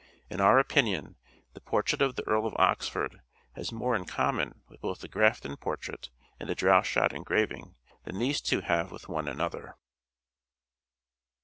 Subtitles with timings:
[0.31, 1.15] In our opinion
[1.53, 3.21] the portrait of the Earl of Oxford
[3.55, 7.75] has more in common with both the Grafton portrait and the Droeshout engraving
[8.05, 9.75] than these two have with one another.